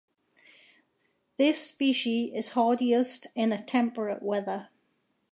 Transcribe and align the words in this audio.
This 1.37 1.63
specie 1.69 2.33
is 2.33 2.53
hardiest 2.53 3.27
in 3.35 3.51
a 3.51 3.63
temperate 3.63 4.23
weather. 4.23 4.69